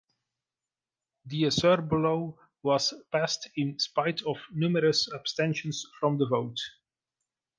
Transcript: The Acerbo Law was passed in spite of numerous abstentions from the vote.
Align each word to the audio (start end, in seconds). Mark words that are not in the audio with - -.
The 1.27 1.43
Acerbo 1.43 1.91
Law 1.91 2.39
was 2.63 2.91
passed 3.11 3.51
in 3.55 3.77
spite 3.77 4.23
of 4.23 4.37
numerous 4.51 5.07
abstentions 5.13 5.85
from 5.99 6.17
the 6.17 6.25
vote. 6.25 6.57